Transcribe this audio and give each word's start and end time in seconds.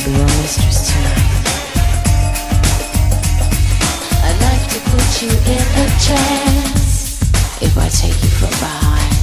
I'll 0.00 0.06
be 0.06 0.16
your 0.16 0.26
mistress 0.26 0.92
tonight. 0.92 1.44
I'd 4.24 4.40
like 4.40 4.64
to 4.72 4.80
put 4.88 5.22
you 5.22 5.28
in 5.28 5.66
a 5.76 5.86
trance. 6.00 7.20
If 7.60 7.76
I 7.76 7.88
take 7.88 8.16
you 8.22 8.30
from 8.30 8.48
behind, 8.48 9.14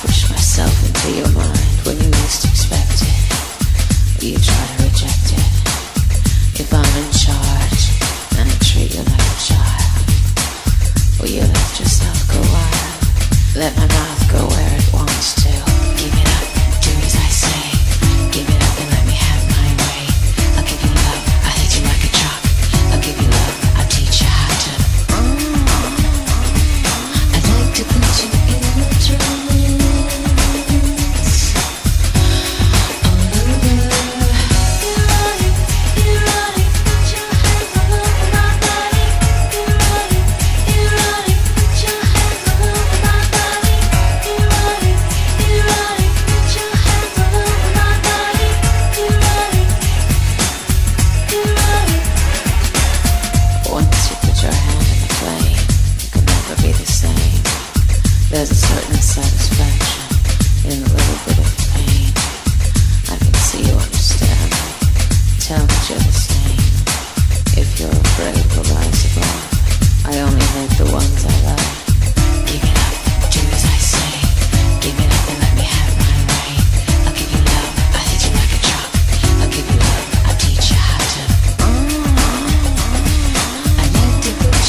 push 0.00 0.30
myself 0.30 0.72
into 0.86 1.18
your 1.18 1.28
mind 1.32 1.58
when 1.84 1.96
you 2.00 2.08
least 2.08 2.46
expect 2.46 3.02
it. 3.02 4.24
You 4.24 4.38
try 4.38 4.66
to 4.66 4.77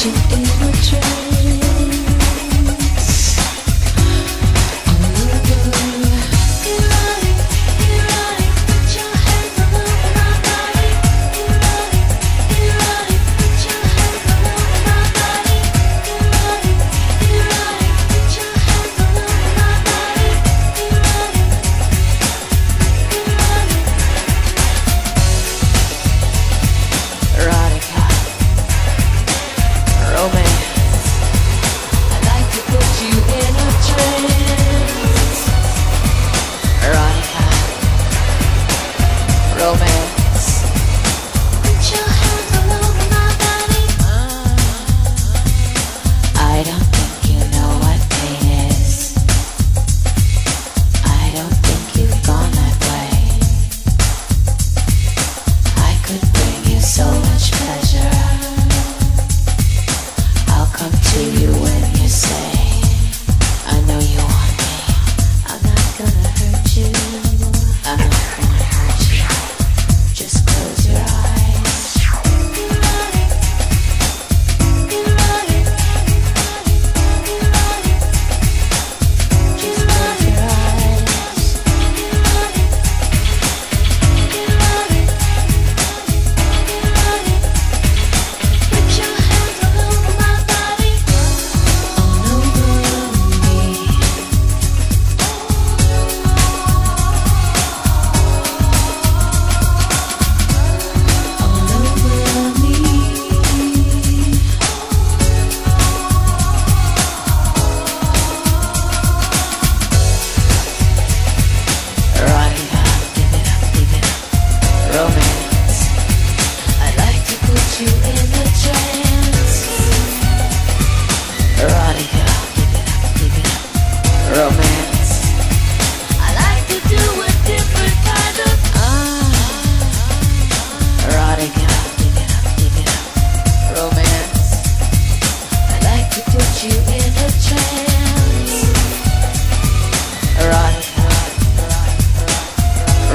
She 0.00 0.08
in 0.08 0.14
the 0.14 0.72
train 0.82 1.19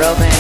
romance. 0.06 0.35